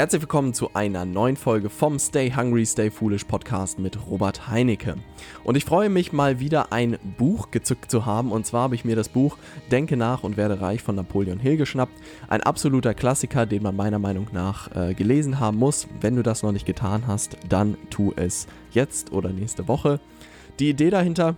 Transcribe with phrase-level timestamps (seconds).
[0.00, 4.94] Herzlich willkommen zu einer neuen Folge vom Stay Hungry, Stay Foolish Podcast mit Robert Heinecke.
[5.44, 8.32] Und ich freue mich mal wieder ein Buch gezückt zu haben.
[8.32, 9.36] Und zwar habe ich mir das Buch
[9.70, 11.92] Denke nach und werde reich von Napoleon Hill geschnappt.
[12.28, 15.86] Ein absoluter Klassiker, den man meiner Meinung nach äh, gelesen haben muss.
[16.00, 20.00] Wenn du das noch nicht getan hast, dann tu es jetzt oder nächste Woche.
[20.60, 21.36] Die Idee dahinter,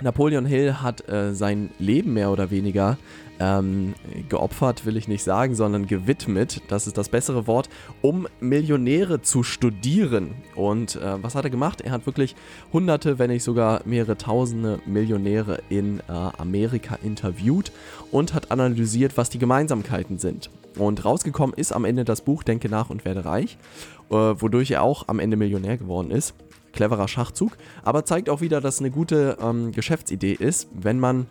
[0.00, 2.98] Napoleon Hill hat äh, sein Leben mehr oder weniger
[3.38, 3.94] ähm,
[4.28, 7.68] geopfert, will ich nicht sagen, sondern gewidmet, das ist das bessere Wort,
[8.02, 10.34] um Millionäre zu studieren.
[10.54, 11.80] Und äh, was hat er gemacht?
[11.80, 12.34] Er hat wirklich
[12.72, 17.72] hunderte, wenn nicht sogar mehrere tausende Millionäre in äh, Amerika interviewt
[18.10, 20.50] und hat analysiert, was die Gemeinsamkeiten sind.
[20.78, 23.56] Und rausgekommen ist am Ende das Buch Denke nach und werde reich,
[24.10, 26.34] äh, wodurch er auch am Ende Millionär geworden ist.
[26.76, 31.26] Cleverer Schachzug, aber zeigt auch wieder, dass es eine gute ähm, Geschäftsidee ist, wenn man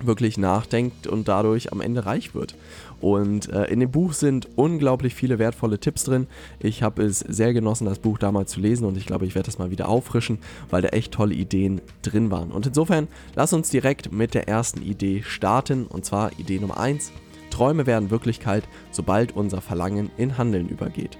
[0.00, 2.54] wirklich nachdenkt und dadurch am Ende reich wird.
[3.00, 6.26] Und äh, in dem Buch sind unglaublich viele wertvolle Tipps drin.
[6.60, 9.46] Ich habe es sehr genossen, das Buch damals zu lesen und ich glaube, ich werde
[9.46, 10.38] das mal wieder auffrischen,
[10.70, 12.50] weil da echt tolle Ideen drin waren.
[12.50, 17.12] Und insofern, lass uns direkt mit der ersten Idee starten und zwar Idee Nummer 1.
[17.50, 21.18] Träume werden Wirklichkeit, sobald unser Verlangen in Handeln übergeht.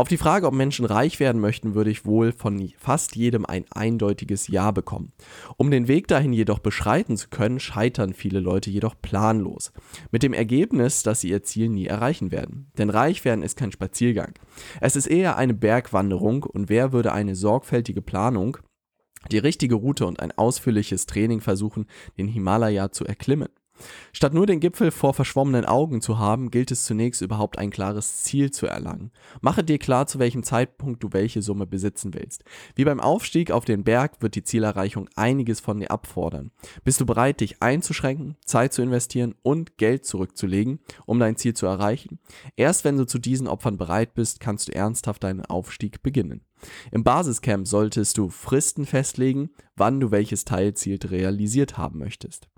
[0.00, 3.66] Auf die Frage, ob Menschen reich werden möchten, würde ich wohl von fast jedem ein
[3.70, 5.12] eindeutiges Ja bekommen.
[5.58, 9.72] Um den Weg dahin jedoch beschreiten zu können, scheitern viele Leute jedoch planlos.
[10.10, 12.70] Mit dem Ergebnis, dass sie ihr Ziel nie erreichen werden.
[12.78, 14.32] Denn reich werden ist kein Spaziergang.
[14.80, 18.56] Es ist eher eine Bergwanderung und wer würde eine sorgfältige Planung
[19.30, 21.84] die richtige Route und ein ausführliches Training versuchen,
[22.16, 23.50] den Himalaya zu erklimmen.
[24.12, 28.22] Statt nur den Gipfel vor verschwommenen Augen zu haben, gilt es zunächst überhaupt ein klares
[28.22, 29.10] Ziel zu erlangen.
[29.40, 32.44] Mache dir klar, zu welchem Zeitpunkt du welche Summe besitzen willst.
[32.74, 36.50] Wie beim Aufstieg auf den Berg wird die Zielerreichung einiges von dir abfordern.
[36.84, 41.66] Bist du bereit, dich einzuschränken, Zeit zu investieren und Geld zurückzulegen, um dein Ziel zu
[41.66, 42.18] erreichen?
[42.56, 46.42] Erst wenn du zu diesen Opfern bereit bist, kannst du ernsthaft deinen Aufstieg beginnen.
[46.90, 52.48] Im Basiscamp solltest du Fristen festlegen, wann du welches Teilziel realisiert haben möchtest.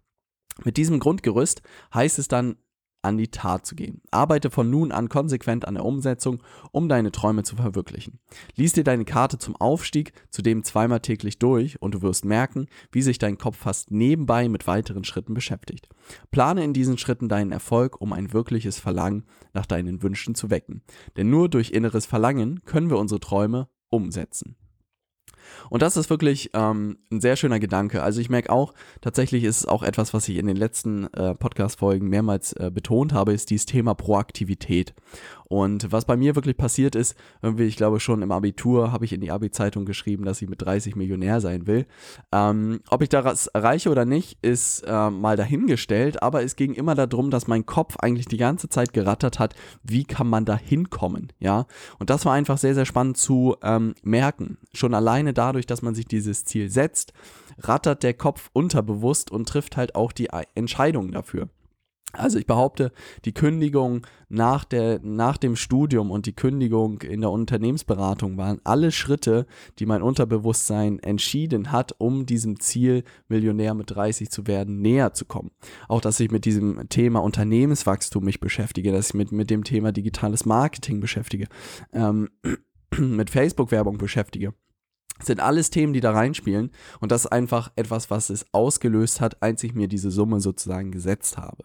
[0.65, 2.57] Mit diesem Grundgerüst heißt es dann,
[3.03, 4.01] an die Tat zu gehen.
[4.11, 8.21] Arbeite von nun an konsequent an der Umsetzung, um deine Träume zu verwirklichen.
[8.55, 13.03] Lies dir deine Karte zum Aufstieg zudem zweimal täglich durch und du wirst merken, wie
[13.03, 15.89] sich dein Kopf fast nebenbei mit weiteren Schritten beschäftigt.
[16.31, 20.83] Plane in diesen Schritten deinen Erfolg, um ein wirkliches Verlangen nach deinen Wünschen zu wecken.
[21.17, 24.57] Denn nur durch inneres Verlangen können wir unsere Träume umsetzen.
[25.71, 28.03] Und das ist wirklich ähm, ein sehr schöner Gedanke.
[28.03, 31.35] Also ich merke auch, tatsächlich ist es auch etwas, was ich in den letzten äh,
[31.35, 34.95] Podcast-Folgen mehrmals äh, betont habe, ist dieses Thema Proaktivität.
[35.53, 39.13] Und was bei mir wirklich passiert ist, irgendwie, ich glaube schon im Abitur habe ich
[39.13, 41.85] in die Abi-Zeitung geschrieben, dass ich mit 30 Millionär sein will.
[42.33, 46.95] Ähm, ob ich das erreiche oder nicht, ist äh, mal dahingestellt, aber es ging immer
[46.95, 51.35] darum, dass mein Kopf eigentlich die ganze Zeit gerattert hat, wie kann man da hinkommen,
[51.39, 51.67] ja.
[51.99, 54.57] Und das war einfach sehr, sehr spannend zu ähm, merken.
[54.73, 57.13] Schon alleine dadurch, dass man sich dieses Ziel setzt,
[57.59, 61.51] rattert der Kopf unterbewusst und trifft halt auch die Entscheidungen dafür.
[62.13, 62.93] Also ich behaupte,
[63.25, 68.93] die Kündigung nach, der, nach dem Studium und die Kündigung in der Unternehmensberatung waren alle
[68.93, 69.47] Schritte,
[69.79, 75.25] die mein Unterbewusstsein entschieden hat, um diesem Ziel, Millionär mit 30 zu werden, näher zu
[75.25, 75.51] kommen.
[75.89, 79.93] Auch, dass ich mit diesem Thema Unternehmenswachstum mich beschäftige, dass ich mit, mit dem Thema
[79.93, 81.47] digitales Marketing beschäftige,
[81.93, 82.29] ähm,
[82.99, 84.53] mit Facebook-Werbung beschäftige
[85.25, 86.71] sind alles Themen, die da reinspielen.
[87.01, 90.91] Und das ist einfach etwas, was es ausgelöst hat, als ich mir diese Summe sozusagen
[90.91, 91.65] gesetzt habe.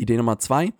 [0.00, 0.72] Idee Nummer zwei.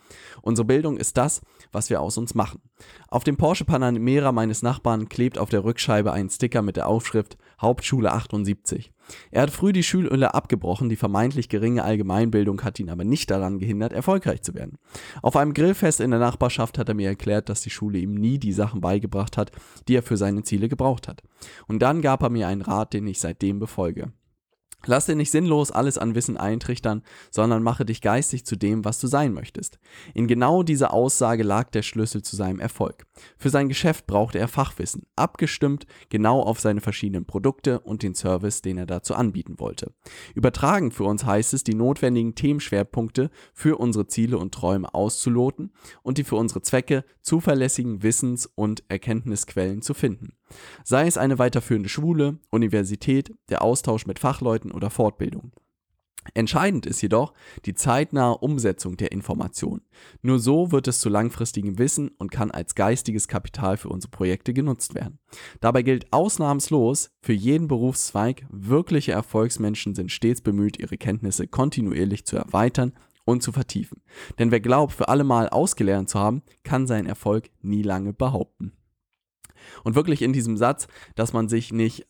[0.42, 1.42] Unsere Bildung ist das,
[1.72, 2.60] was wir aus uns machen.
[3.08, 7.36] Auf dem Porsche Panamera meines Nachbarn klebt auf der Rückscheibe ein Sticker mit der Aufschrift
[7.60, 8.92] Hauptschule 78.
[9.30, 13.58] Er hat früh die Schulhülle abgebrochen, die vermeintlich geringe Allgemeinbildung hat ihn aber nicht daran
[13.58, 14.78] gehindert, erfolgreich zu werden.
[15.22, 18.38] Auf einem Grillfest in der Nachbarschaft hat er mir erklärt, dass die Schule ihm nie
[18.38, 19.52] die Sachen beigebracht hat,
[19.88, 21.22] die er für seine Ziele gebraucht hat.
[21.66, 24.12] Und dann gab er mir einen Rat, den ich seitdem befolge.
[24.86, 28.98] Lass dir nicht sinnlos alles an Wissen eintrichtern, sondern mache dich geistig zu dem, was
[28.98, 29.78] du sein möchtest.
[30.14, 33.06] In genau dieser Aussage lag der Schlüssel zu seinem Erfolg.
[33.36, 38.62] Für sein Geschäft brauchte er Fachwissen, abgestimmt genau auf seine verschiedenen Produkte und den Service,
[38.62, 39.92] den er dazu anbieten wollte.
[40.34, 45.72] Übertragen für uns heißt es, die notwendigen Themenschwerpunkte für unsere Ziele und Träume auszuloten
[46.02, 50.32] und die für unsere Zwecke zuverlässigen Wissens- und Erkenntnisquellen zu finden.
[50.84, 55.52] Sei es eine weiterführende Schule, Universität, der Austausch mit Fachleuten oder Fortbildung.
[56.34, 57.32] Entscheidend ist jedoch
[57.64, 59.80] die zeitnahe Umsetzung der Information.
[60.20, 64.52] Nur so wird es zu langfristigem Wissen und kann als geistiges Kapital für unsere Projekte
[64.52, 65.18] genutzt werden.
[65.60, 72.36] Dabei gilt ausnahmslos für jeden Berufszweig, wirkliche Erfolgsmenschen sind stets bemüht, ihre Kenntnisse kontinuierlich zu
[72.36, 72.92] erweitern
[73.24, 74.02] und zu vertiefen.
[74.38, 78.72] Denn wer glaubt, für alle Mal ausgelernt zu haben, kann seinen Erfolg nie lange behaupten.
[79.84, 82.06] Und wirklich in diesem Satz, dass man sich nicht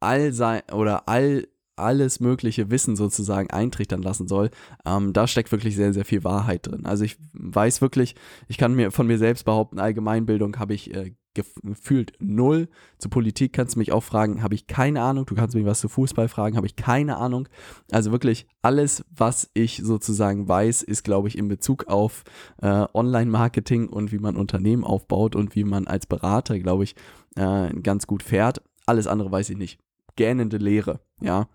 [0.00, 4.50] all sein oder all alles mögliche Wissen sozusagen eintrichtern lassen soll,
[4.86, 6.86] ähm, da steckt wirklich sehr, sehr viel Wahrheit drin.
[6.86, 8.14] Also ich weiß wirklich,
[8.48, 12.68] ich kann mir von mir selbst behaupten, Allgemeinbildung habe ich äh, gefühlt null.
[12.98, 15.26] Zu Politik kannst du mich auch fragen, habe ich keine Ahnung.
[15.26, 17.48] Du kannst mich was zu Fußball fragen, habe ich keine Ahnung.
[17.90, 22.24] Also wirklich alles, was ich sozusagen weiß, ist, glaube ich, in Bezug auf
[22.62, 26.94] äh, Online-Marketing und wie man Unternehmen aufbaut und wie man als Berater, glaube ich,
[27.36, 28.62] äh, ganz gut fährt.
[28.86, 29.80] Alles andere weiß ich nicht.
[30.16, 31.48] Gähnende Lehre, ja.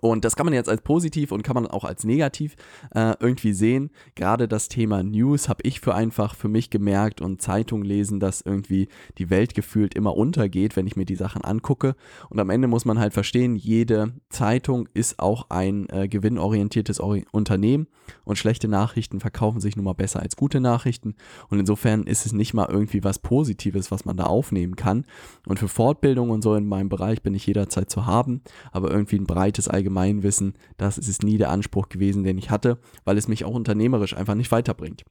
[0.00, 2.56] Und das kann man jetzt als positiv und kann man auch als negativ
[2.94, 3.90] äh, irgendwie sehen.
[4.14, 8.40] Gerade das Thema News habe ich für einfach für mich gemerkt und Zeitung lesen, dass
[8.40, 8.88] irgendwie
[9.18, 11.94] die Welt gefühlt immer untergeht, wenn ich mir die Sachen angucke.
[12.28, 17.24] Und am Ende muss man halt verstehen, jede Zeitung ist auch ein äh, gewinnorientiertes Ori
[17.32, 17.86] Unternehmen
[18.24, 21.14] und schlechte Nachrichten verkaufen sich nun mal besser als gute Nachrichten.
[21.48, 25.06] Und insofern ist es nicht mal irgendwie was Positives, was man da aufnehmen kann.
[25.46, 28.42] Und für Fortbildung und so in meinem Bereich bin ich jederzeit zu haben,
[28.72, 33.18] aber irgendwie ein breites Allgemeinwissen, das ist nie der Anspruch gewesen, den ich hatte, weil
[33.18, 35.04] es mich auch unternehmerisch einfach nicht weiterbringt.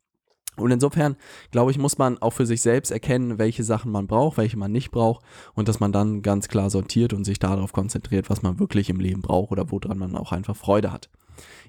[0.56, 1.16] Und insofern,
[1.52, 4.72] glaube ich, muss man auch für sich selbst erkennen, welche Sachen man braucht, welche man
[4.72, 5.26] nicht braucht
[5.56, 9.00] und dass man dann ganz klar sortiert und sich darauf konzentriert, was man wirklich im
[9.00, 11.10] Leben braucht oder woran man auch einfach Freude hat.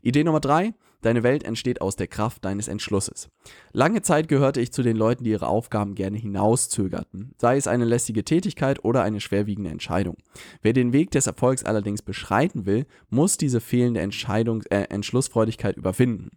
[0.03, 0.75] Idee Nummer drei,
[1.05, 3.29] deine Welt entsteht aus der Kraft deines Entschlusses.
[3.73, 7.85] Lange Zeit gehörte ich zu den Leuten, die ihre Aufgaben gerne hinauszögerten, sei es eine
[7.85, 10.17] lästige Tätigkeit oder eine schwerwiegende Entscheidung.
[10.63, 16.31] Wer den Weg des Erfolgs allerdings beschreiten will, muss diese fehlende Entscheidung, äh, Entschlussfreudigkeit überwinden.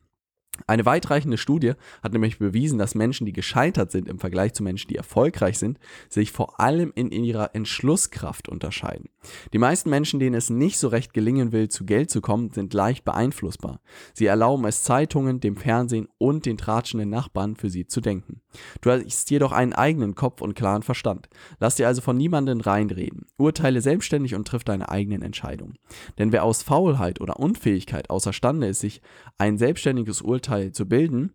[0.66, 4.88] Eine weitreichende Studie hat nämlich bewiesen, dass Menschen, die gescheitert sind im Vergleich zu Menschen,
[4.88, 5.78] die erfolgreich sind,
[6.10, 9.10] sich vor allem in ihrer Entschlusskraft unterscheiden.
[9.54, 12.74] Die meisten Menschen, denen es nicht so recht gelingen will, zu Geld zu kommen, sind
[12.74, 13.80] leicht beeinflussbar.
[14.14, 18.42] Sie erlauben es Zeitungen, dem Fernsehen und den tratschenden Nachbarn für sie zu denken.
[18.82, 21.30] Du hast jedoch einen eigenen Kopf und klaren Verstand.
[21.60, 23.26] Lass dir also von niemandem reinreden.
[23.38, 25.78] Urteile selbstständig und triff deine eigenen Entscheidungen.
[26.18, 29.02] Denn wer aus Faulheit oder Unfähigkeit außerstande ist, sich
[29.38, 31.34] ein selbstständiges Urteil zu bilden,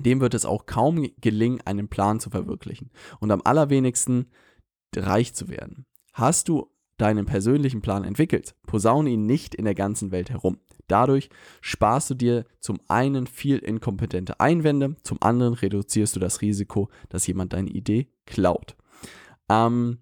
[0.00, 2.90] dem wird es auch kaum gelingen, einen Plan zu verwirklichen
[3.20, 4.30] und am allerwenigsten
[4.96, 5.86] reich zu werden.
[6.12, 10.58] Hast du deinen persönlichen Plan entwickelt, posaune ihn nicht in der ganzen Welt herum.
[10.88, 11.30] Dadurch
[11.60, 17.26] sparst du dir zum einen viel inkompetente Einwände, zum anderen reduzierst du das Risiko, dass
[17.26, 18.76] jemand deine Idee klaut.
[19.48, 19.98] Ähm,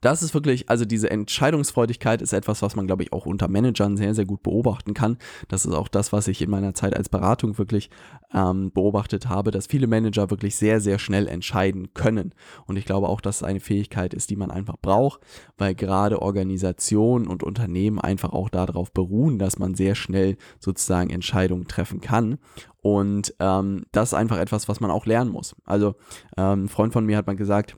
[0.00, 3.96] das ist wirklich, also diese Entscheidungsfreudigkeit ist etwas, was man, glaube ich, auch unter Managern
[3.96, 5.18] sehr, sehr gut beobachten kann.
[5.48, 7.90] Das ist auch das, was ich in meiner Zeit als Beratung wirklich
[8.32, 12.34] ähm, beobachtet habe, dass viele Manager wirklich sehr, sehr schnell entscheiden können.
[12.66, 15.20] Und ich glaube auch, dass es eine Fähigkeit ist, die man einfach braucht,
[15.56, 21.66] weil gerade Organisationen und Unternehmen einfach auch darauf beruhen, dass man sehr schnell sozusagen Entscheidungen
[21.66, 22.38] treffen kann.
[22.80, 25.56] Und ähm, das ist einfach etwas, was man auch lernen muss.
[25.64, 25.96] Also
[26.36, 27.76] ähm, ein Freund von mir hat mal gesagt,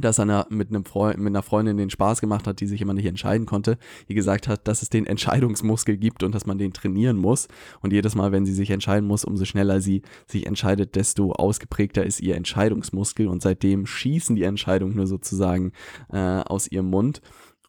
[0.00, 2.94] dass er mit, einem Freund, mit einer Freundin den Spaß gemacht hat, die sich immer
[2.94, 6.72] nicht entscheiden konnte, die gesagt hat, dass es den Entscheidungsmuskel gibt und dass man den
[6.72, 7.48] trainieren muss.
[7.80, 12.04] Und jedes Mal, wenn sie sich entscheiden muss, umso schneller sie sich entscheidet, desto ausgeprägter
[12.04, 13.28] ist ihr Entscheidungsmuskel.
[13.28, 15.72] Und seitdem schießen die Entscheidungen nur sozusagen
[16.12, 17.20] äh, aus ihrem Mund.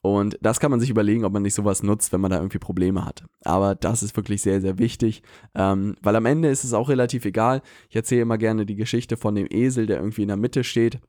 [0.01, 2.59] Und das kann man sich überlegen, ob man nicht sowas nutzt, wenn man da irgendwie
[2.59, 3.23] Probleme hat.
[3.43, 5.23] Aber das ist wirklich sehr, sehr wichtig,
[5.55, 7.63] ähm, weil am Ende ist es auch relativ egal.
[7.89, 10.99] Ich erzähle immer gerne die Geschichte von dem Esel, der irgendwie in der Mitte steht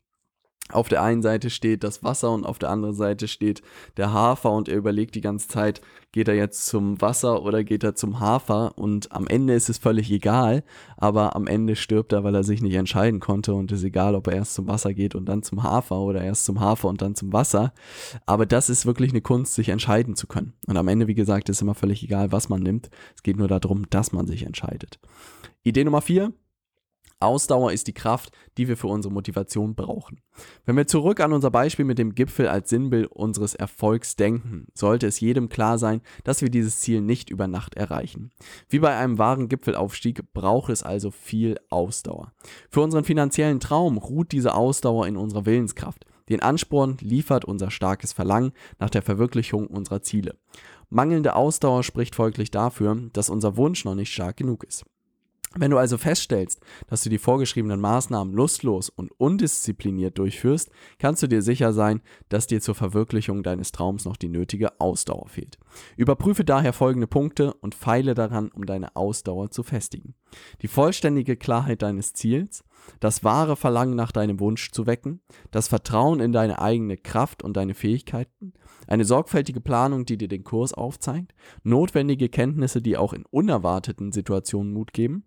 [0.72, 3.62] auf der einen Seite steht das Wasser und auf der anderen Seite steht
[3.96, 7.84] der Hafer und er überlegt die ganze Zeit, geht er jetzt zum Wasser oder geht
[7.84, 8.76] er zum Hafer?
[8.76, 10.64] Und am Ende ist es völlig egal,
[10.96, 14.16] aber am Ende stirbt er, weil er sich nicht entscheiden konnte und es ist egal,
[14.16, 17.00] ob er erst zum Wasser geht und dann zum Hafer oder erst zum Hafer und
[17.00, 17.72] dann zum Wasser,
[18.24, 20.54] aber das ist wirklich eine Kunst, sich entscheiden zu können.
[20.66, 23.48] Und am Ende, wie gesagt, ist immer völlig egal, was man nimmt, es geht nur
[23.48, 24.98] darum, dass man sich entscheidet.
[25.62, 26.32] Idee Nummer vier,
[27.18, 30.20] Ausdauer ist die Kraft, die wir für unsere Motivation brauchen.
[30.66, 35.06] Wenn wir zurück an unser Beispiel mit dem Gipfel als Sinnbild unseres Erfolgs denken, sollte
[35.06, 38.32] es jedem klar sein, dass wir dieses Ziel nicht über Nacht erreichen.
[38.68, 42.32] Wie bei einem wahren Gipfelaufstieg braucht es also viel Ausdauer.
[42.70, 46.04] Für unseren finanziellen Traum ruht diese Ausdauer in unserer Willenskraft.
[46.28, 50.36] Den Ansporn liefert unser starkes Verlangen nach der Verwirklichung unserer Ziele.
[50.90, 54.84] Mangelnde Ausdauer spricht folglich dafür, dass unser Wunsch noch nicht stark genug ist.
[55.54, 61.28] Wenn du also feststellst, dass du die vorgeschriebenen Maßnahmen lustlos und undiszipliniert durchführst, kannst du
[61.28, 65.58] dir sicher sein, dass dir zur Verwirklichung deines Traums noch die nötige Ausdauer fehlt.
[65.96, 70.14] Überprüfe daher folgende Punkte und feile daran, um deine Ausdauer zu festigen.
[70.62, 72.64] die vollständige Klarheit deines Ziels,
[73.00, 77.56] das wahre Verlangen nach deinem Wunsch zu wecken, das Vertrauen in deine eigene Kraft und
[77.56, 78.54] deine Fähigkeiten,
[78.86, 84.72] eine sorgfältige Planung, die dir den Kurs aufzeigt, notwendige Kenntnisse, die auch in unerwarteten Situationen
[84.72, 85.24] Mut geben,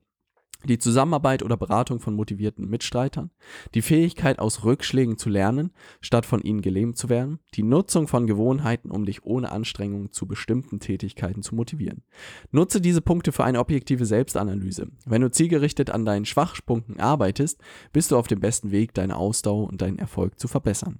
[0.66, 3.32] die Zusammenarbeit oder Beratung von motivierten Mitstreitern,
[3.74, 8.28] die Fähigkeit aus Rückschlägen zu lernen, statt von ihnen gelähmt zu werden, die Nutzung von
[8.28, 12.04] Gewohnheiten, um dich ohne Anstrengung zu bestimmten Tätigkeiten zu motivieren.
[12.51, 14.88] Nutze diese Punkte für eine objektive Selbstanalyse.
[15.06, 17.62] Wenn du zielgerichtet an deinen Schwachpunkten arbeitest,
[17.94, 21.00] bist du auf dem besten Weg, deine Ausdauer und deinen Erfolg zu verbessern.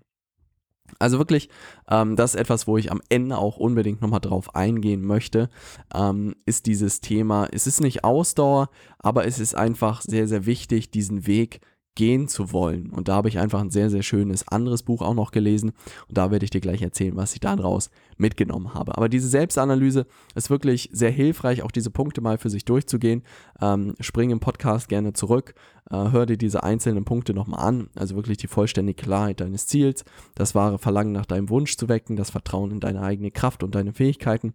[0.98, 1.50] Also wirklich,
[1.90, 5.50] ähm, das ist etwas, wo ich am Ende auch unbedingt nochmal drauf eingehen möchte,
[5.94, 10.92] ähm, ist dieses Thema, es ist nicht Ausdauer, aber es ist einfach sehr, sehr wichtig,
[10.92, 11.62] diesen Weg
[12.00, 12.92] gehen zu wollen.
[12.92, 15.74] Und da habe ich einfach ein sehr, sehr schönes anderes Buch auch noch gelesen.
[16.08, 18.98] Und da werde ich dir gleich erzählen, was ich daraus mitgenommen habe.
[18.98, 23.24] Aber diese Selbstanalyse ist wirklich sehr hilfreich, auch diese Punkte mal für sich durchzugehen.
[23.60, 25.56] Ähm, spring im Podcast gerne zurück,
[25.92, 27.90] äh, hör dir diese einzelnen Punkte nochmal an.
[27.96, 32.16] Also wirklich die vollständige Klarheit deines Ziels, das wahre Verlangen nach deinem Wunsch zu wecken,
[32.16, 34.54] das Vertrauen in deine eigene Kraft und deine Fähigkeiten.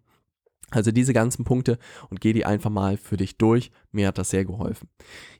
[0.70, 3.70] Also diese ganzen Punkte und geh die einfach mal für dich durch.
[3.94, 4.88] Mir hat das sehr geholfen.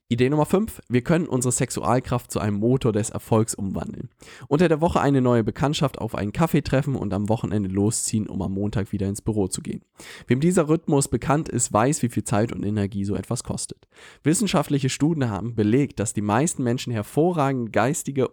[0.08, 0.82] Idee Nummer 5.
[0.88, 4.11] Wir können unsere Sexualkraft zu einem Motor des Erfolgs umwandeln.
[4.49, 8.42] Unter der Woche eine neue Bekanntschaft auf einen Kaffee treffen und am Wochenende losziehen, um
[8.42, 9.80] am Montag wieder ins Büro zu gehen.
[10.28, 13.88] Wem dieser Rhythmus bekannt ist, weiß, wie viel Zeit und Energie so etwas kostet.
[14.23, 18.28] Wissenschaftliche Studien haben belegt, dass die meisten Menschen hervorragende geistige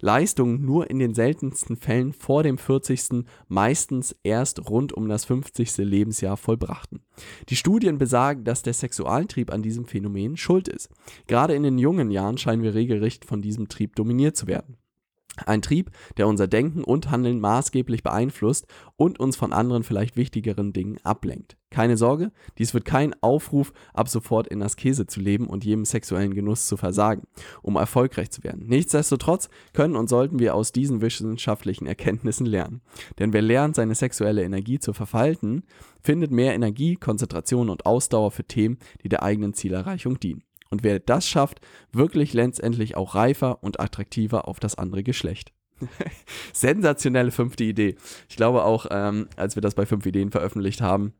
[0.00, 3.26] Leistungen nur in den seltensten Fällen vor dem 40.
[3.48, 5.76] meistens erst rund um das 50.
[5.78, 7.00] Lebensjahr vollbrachten.
[7.48, 10.88] Die Studien besagen, dass der Sexualtrieb an diesem Phänomen schuld ist.
[11.26, 14.76] Gerade in den jungen Jahren scheinen wir regelrecht von diesem Trieb dominiert zu werden.
[15.44, 18.66] Ein Trieb, der unser Denken und Handeln maßgeblich beeinflusst
[18.96, 21.56] und uns von anderen vielleicht wichtigeren Dingen ablenkt.
[21.70, 26.32] Keine Sorge, dies wird kein Aufruf, ab sofort in Askese zu leben und jedem sexuellen
[26.32, 27.26] Genuss zu versagen,
[27.60, 28.66] um erfolgreich zu werden.
[28.66, 32.80] Nichtsdestotrotz können und sollten wir aus diesen wissenschaftlichen Erkenntnissen lernen.
[33.18, 35.64] Denn wer lernt, seine sexuelle Energie zu verfalten,
[36.00, 40.44] findet mehr Energie, Konzentration und Ausdauer für Themen, die der eigenen Zielerreichung dienen.
[40.76, 45.54] Und wer das schafft, wirklich letztendlich auch reifer und attraktiver auf das andere Geschlecht.
[46.52, 47.96] Sensationelle fünfte Idee.
[48.28, 51.14] Ich glaube auch, ähm, als wir das bei fünf Ideen veröffentlicht haben,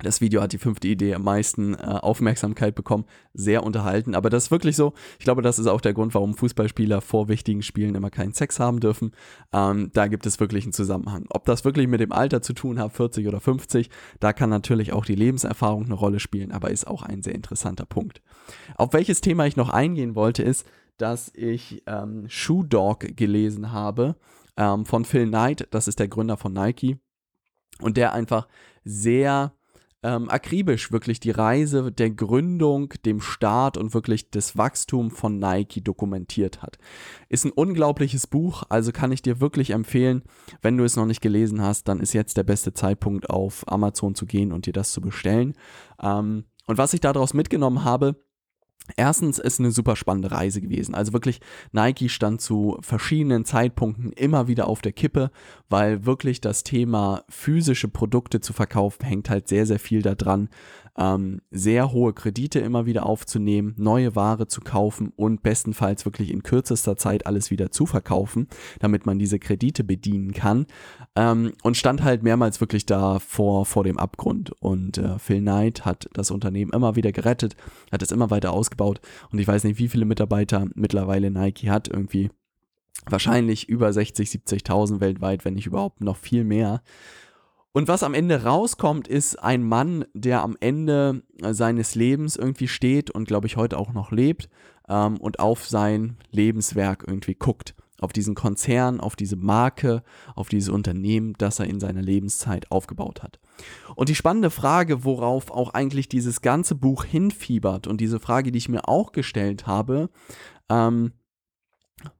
[0.00, 4.14] das Video hat die fünfte Idee am meisten äh, Aufmerksamkeit bekommen, sehr unterhalten.
[4.14, 4.94] Aber das ist wirklich so.
[5.18, 8.58] Ich glaube, das ist auch der Grund, warum Fußballspieler vor wichtigen Spielen immer keinen Sex
[8.58, 9.12] haben dürfen.
[9.52, 11.26] Ähm, da gibt es wirklich einen Zusammenhang.
[11.28, 14.92] Ob das wirklich mit dem Alter zu tun hat, 40 oder 50, da kann natürlich
[14.92, 18.22] auch die Lebenserfahrung eine Rolle spielen, aber ist auch ein sehr interessanter Punkt.
[18.76, 24.16] Auf welches Thema ich noch eingehen wollte, ist, dass ich ähm, Shoe Dog gelesen habe
[24.56, 25.68] ähm, von Phil Knight.
[25.70, 26.98] Das ist der Gründer von Nike.
[27.80, 28.48] Und der einfach
[28.84, 29.52] sehr
[30.02, 35.80] ähm, akribisch wirklich die Reise der Gründung, dem Start und wirklich das Wachstum von Nike
[35.80, 36.78] dokumentiert hat.
[37.28, 40.22] Ist ein unglaubliches Buch, also kann ich dir wirklich empfehlen,
[40.60, 44.14] wenn du es noch nicht gelesen hast, dann ist jetzt der beste Zeitpunkt auf Amazon
[44.14, 45.54] zu gehen und dir das zu bestellen.
[46.02, 48.16] Ähm, und was ich daraus mitgenommen habe,
[48.96, 50.94] Erstens ist eine super spannende Reise gewesen.
[50.94, 55.30] Also wirklich, Nike stand zu verschiedenen Zeitpunkten immer wieder auf der Kippe,
[55.68, 60.48] weil wirklich das Thema physische Produkte zu verkaufen hängt halt sehr, sehr viel daran,
[60.98, 66.42] ähm, sehr hohe Kredite immer wieder aufzunehmen, neue Ware zu kaufen und bestenfalls wirklich in
[66.42, 68.48] kürzester Zeit alles wieder zu verkaufen,
[68.80, 70.66] damit man diese Kredite bedienen kann.
[71.16, 74.52] Ähm, und stand halt mehrmals wirklich da vor, vor dem Abgrund.
[74.60, 77.56] Und äh, Phil Knight hat das Unternehmen immer wieder gerettet,
[77.90, 78.71] hat es immer weiter ausgebaut.
[79.30, 82.30] Und ich weiß nicht, wie viele Mitarbeiter mittlerweile Nike hat, irgendwie
[83.06, 86.82] wahrscheinlich über 60, 70.000 weltweit, wenn nicht überhaupt noch viel mehr.
[87.72, 93.10] Und was am Ende rauskommt, ist ein Mann, der am Ende seines Lebens irgendwie steht
[93.10, 94.50] und glaube ich heute auch noch lebt
[94.88, 97.74] ähm, und auf sein Lebenswerk irgendwie guckt.
[98.02, 100.02] Auf diesen Konzern, auf diese Marke,
[100.34, 103.40] auf dieses Unternehmen, das er in seiner Lebenszeit aufgebaut hat.
[103.94, 108.58] Und die spannende Frage, worauf auch eigentlich dieses ganze Buch hinfiebert und diese Frage, die
[108.58, 110.10] ich mir auch gestellt habe,
[110.68, 111.12] ähm,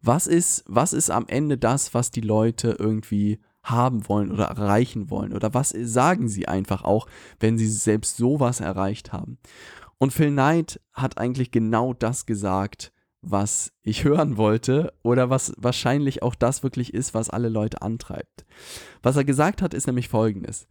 [0.00, 5.10] was ist, was ist am Ende das, was die Leute irgendwie haben wollen oder erreichen
[5.10, 5.32] wollen?
[5.32, 7.06] Oder was sagen sie einfach auch,
[7.40, 9.38] wenn sie selbst sowas erreicht haben?
[9.98, 16.22] Und Phil Knight hat eigentlich genau das gesagt, was ich hören wollte oder was wahrscheinlich
[16.22, 18.44] auch das wirklich ist, was alle Leute antreibt.
[19.02, 20.66] Was er gesagt hat, ist nämlich folgendes.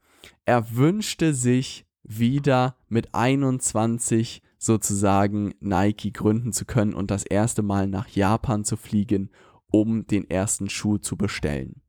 [0.46, 7.88] Er wünschte sich wieder mit 21 sozusagen Nike gründen zu können und das erste Mal
[7.88, 9.32] nach Japan zu fliegen,
[9.72, 11.82] um den ersten Schuh zu bestellen.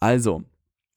[0.00, 0.42] Also,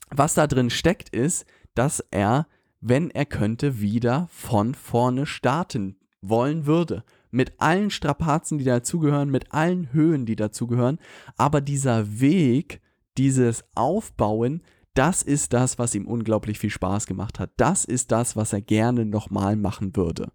[0.10, 2.48] was da drin steckt, ist, dass er,
[2.80, 9.54] wenn er könnte, wieder von vorne starten wollen würde, mit allen Strapazen, die dazugehören, mit
[9.54, 11.00] allen Höhen, die dazugehören.
[11.38, 12.82] Aber dieser Weg,
[13.18, 14.62] dieses Aufbauen,
[14.94, 17.52] das ist das, was ihm unglaublich viel Spaß gemacht hat.
[17.58, 20.32] Das ist das, was er gerne nochmal machen würde.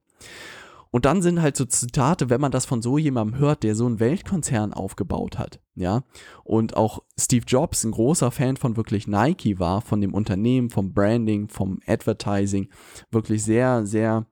[0.91, 3.85] Und dann sind halt so Zitate, wenn man das von so jemandem hört, der so
[3.85, 6.05] einen Weltkonzern aufgebaut hat, ja,
[6.43, 10.95] und auch Steve Jobs ein großer Fan von wirklich Nike war, von dem Unternehmen, vom
[10.95, 12.71] Branding, vom Advertising,
[13.11, 14.25] wirklich sehr, sehr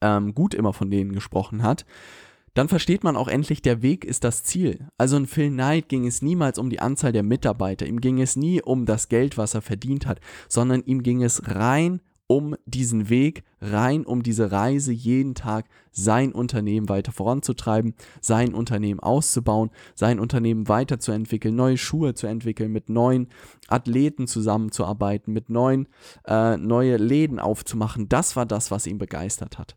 [0.00, 1.84] ähm, gut immer von denen gesprochen hat,
[2.54, 4.88] dann versteht man auch endlich, der Weg ist das Ziel.
[4.96, 8.34] Also in Phil Knight ging es niemals um die Anzahl der Mitarbeiter, ihm ging es
[8.34, 13.08] nie um das Geld, was er verdient hat, sondern ihm ging es rein um diesen
[13.08, 20.18] Weg, rein um diese Reise jeden Tag sein Unternehmen weiter voranzutreiben, sein Unternehmen auszubauen, sein
[20.18, 23.28] Unternehmen weiterzuentwickeln, neue Schuhe zu entwickeln, mit neuen
[23.68, 25.88] Athleten zusammenzuarbeiten, mit neuen
[26.26, 28.08] äh, neue Läden aufzumachen.
[28.08, 29.76] Das war das, was ihn begeistert hat.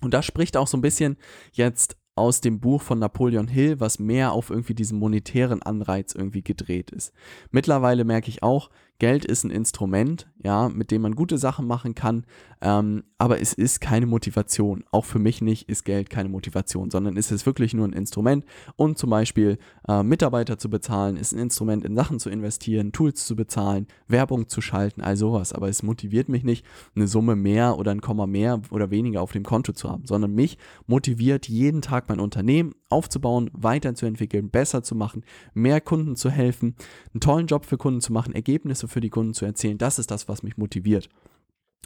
[0.00, 1.16] Und das spricht auch so ein bisschen
[1.52, 6.42] jetzt aus dem Buch von Napoleon Hill, was mehr auf irgendwie diesen monetären Anreiz irgendwie
[6.42, 7.12] gedreht ist.
[7.50, 11.94] Mittlerweile merke ich auch, Geld ist ein Instrument, ja, mit dem man gute Sachen machen
[11.94, 12.24] kann,
[12.60, 14.84] ähm, aber es ist keine Motivation.
[14.90, 18.44] Auch für mich nicht ist Geld keine Motivation, sondern es ist wirklich nur ein Instrument.
[18.76, 19.58] Und zum Beispiel
[19.88, 24.48] äh, Mitarbeiter zu bezahlen, ist ein Instrument, in Sachen zu investieren, Tools zu bezahlen, Werbung
[24.48, 25.52] zu schalten, all sowas.
[25.52, 29.32] Aber es motiviert mich nicht, eine Summe mehr oder ein Komma mehr oder weniger auf
[29.32, 34.94] dem Konto zu haben, sondern mich motiviert jeden Tag mein Unternehmen aufzubauen, weiterzuentwickeln, besser zu
[34.94, 36.76] machen, mehr Kunden zu helfen,
[37.12, 39.78] einen tollen Job für Kunden zu machen, Ergebnisse Ergebnisse für die Kunden zu erzählen.
[39.78, 41.08] Das ist das, was mich motiviert.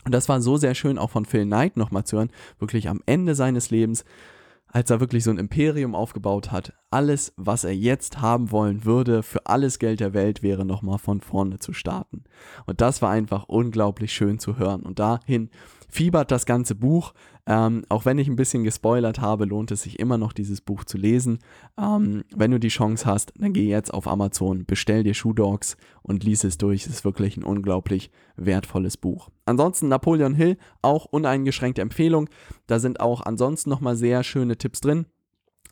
[0.04, 3.02] Und das war so sehr schön auch von Phil Knight nochmal zu hören, wirklich am
[3.06, 4.04] Ende seines Lebens,
[4.68, 6.72] als er wirklich so ein Imperium aufgebaut hat.
[6.90, 11.20] Alles, was er jetzt haben wollen würde, für alles Geld der Welt, wäre nochmal von
[11.20, 12.24] vorne zu starten.
[12.66, 14.82] Und das war einfach unglaublich schön zu hören.
[14.82, 15.50] Und dahin
[15.88, 17.14] fiebert das ganze Buch.
[17.46, 20.84] Ähm, auch wenn ich ein bisschen gespoilert habe, lohnt es sich immer noch, dieses Buch
[20.84, 21.38] zu lesen.
[21.78, 25.76] Ähm, wenn du die Chance hast, dann geh jetzt auf Amazon, bestell dir Shoe Dogs
[26.02, 26.86] und lies es durch.
[26.86, 29.30] Es ist wirklich ein unglaublich wertvolles Buch.
[29.46, 32.28] Ansonsten Napoleon Hill, auch uneingeschränkte Empfehlung.
[32.66, 35.06] Da sind auch ansonsten nochmal sehr schöne Tipps drin.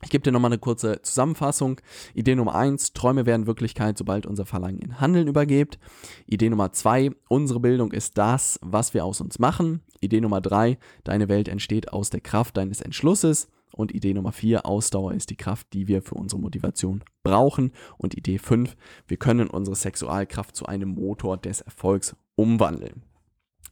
[0.02, 1.80] Ich gebe dir nochmal eine kurze Zusammenfassung.
[2.14, 5.78] Idee Nummer 1, Träume werden Wirklichkeit, sobald unser Verlangen in Handeln übergeht.
[6.26, 9.80] Idee Nummer 2, unsere Bildung ist das, was wir aus uns machen.
[10.00, 13.48] Idee Nummer 3, deine Welt entsteht aus der Kraft deines Entschlusses.
[13.72, 17.72] Und Idee Nummer 4, Ausdauer ist die Kraft, die wir für unsere Motivation brauchen.
[17.98, 18.76] Und Idee 5,
[19.08, 23.02] wir können unsere Sexualkraft zu einem Motor des Erfolgs umwandeln.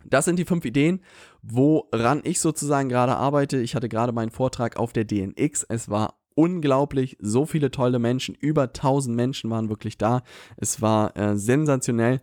[0.07, 1.01] Das sind die fünf Ideen,
[1.43, 3.59] woran ich sozusagen gerade arbeite.
[3.59, 5.65] Ich hatte gerade meinen Vortrag auf der DNX.
[5.69, 10.23] Es war unglaublich, so viele tolle Menschen, über 1000 Menschen waren wirklich da.
[10.57, 12.21] Es war äh, sensationell.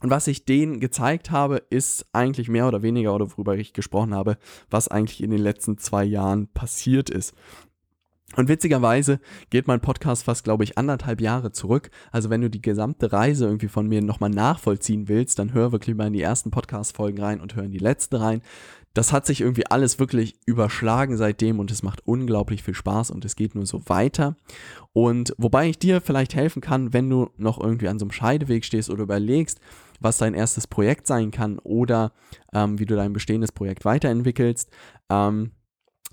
[0.00, 4.14] Und was ich denen gezeigt habe, ist eigentlich mehr oder weniger, oder worüber ich gesprochen
[4.14, 4.36] habe,
[4.68, 7.32] was eigentlich in den letzten zwei Jahren passiert ist.
[8.36, 11.90] Und witzigerweise geht mein Podcast fast, glaube ich, anderthalb Jahre zurück.
[12.10, 15.94] Also wenn du die gesamte Reise irgendwie von mir nochmal nachvollziehen willst, dann hör wirklich
[15.94, 18.42] mal in die ersten Podcast-Folgen rein und hör in die letzte rein.
[18.92, 23.24] Das hat sich irgendwie alles wirklich überschlagen seitdem und es macht unglaublich viel Spaß und
[23.24, 24.36] es geht nur so weiter.
[24.92, 28.64] Und wobei ich dir vielleicht helfen kann, wenn du noch irgendwie an so einem Scheideweg
[28.64, 29.60] stehst oder überlegst,
[30.00, 32.12] was dein erstes Projekt sein kann oder
[32.52, 34.70] ähm, wie du dein bestehendes Projekt weiterentwickelst.
[35.10, 35.50] Ähm,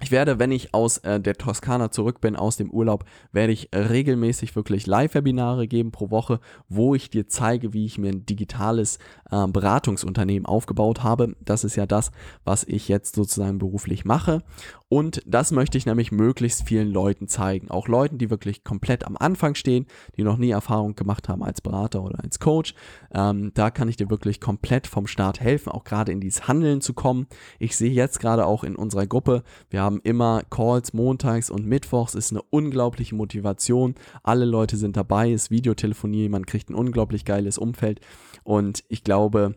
[0.02, 3.70] ich werde, wenn ich aus äh, der Toskana zurück bin, aus dem Urlaub, werde ich
[3.74, 8.98] regelmäßig wirklich Live-Webinare geben pro Woche, wo ich dir zeige, wie ich mir ein digitales
[9.30, 11.36] äh, Beratungsunternehmen aufgebaut habe.
[11.40, 12.12] Das ist ja das,
[12.44, 14.44] was ich jetzt sozusagen beruflich mache.
[14.92, 17.72] Und das möchte ich nämlich möglichst vielen Leuten zeigen.
[17.72, 19.86] Auch Leuten, die wirklich komplett am Anfang stehen,
[20.18, 22.74] die noch nie Erfahrung gemacht haben als Berater oder als Coach.
[23.14, 26.82] Ähm, da kann ich dir wirklich komplett vom Start helfen, auch gerade in dieses Handeln
[26.82, 27.28] zu kommen.
[27.58, 32.14] Ich sehe jetzt gerade auch in unserer Gruppe, wir haben immer Calls montags und mittwochs,
[32.14, 33.96] ist eine unglaubliche Motivation.
[34.24, 38.02] Alle Leute sind dabei, ist Videotelefonie, man kriegt ein unglaublich geiles Umfeld.
[38.44, 39.56] Und ich glaube,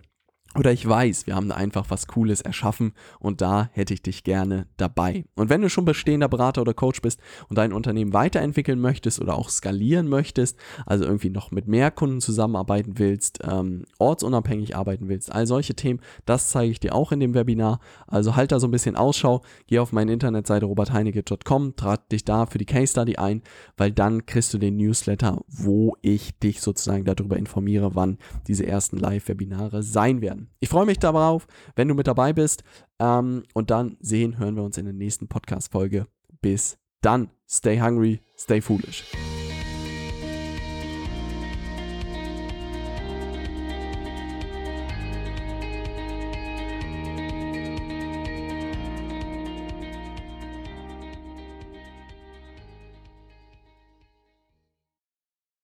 [0.56, 4.22] oder ich weiß, wir haben da einfach was Cooles erschaffen und da hätte ich dich
[4.22, 5.24] gerne dabei.
[5.34, 9.36] Und wenn du schon bestehender Berater oder Coach bist und dein Unternehmen weiterentwickeln möchtest oder
[9.36, 15.32] auch skalieren möchtest, also irgendwie noch mit mehr Kunden zusammenarbeiten willst, ähm, ortsunabhängig arbeiten willst,
[15.32, 17.80] all solche Themen, das zeige ich dir auch in dem Webinar.
[18.06, 22.46] Also halt da so ein bisschen Ausschau, geh auf meine Internetseite robertheinecke.com, trat dich da
[22.46, 23.42] für die Case Study ein,
[23.76, 28.98] weil dann kriegst du den Newsletter, wo ich dich sozusagen darüber informiere, wann diese ersten
[28.98, 30.43] Live-Webinare sein werden.
[30.60, 32.64] Ich freue mich darauf, wenn du mit dabei bist.
[32.98, 36.06] Ähm, und dann sehen, hören wir uns in der nächsten Podcast-Folge.
[36.40, 37.30] Bis dann.
[37.48, 39.04] Stay hungry, stay foolish.